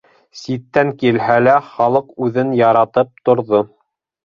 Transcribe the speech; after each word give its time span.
-Ситтән 0.37 0.89
килһә 1.03 1.35
лә, 1.49 1.53
халыҡ 1.67 2.09
үҙен 2.29 2.57
яратып 2.63 3.15
торҙо. 3.31 3.63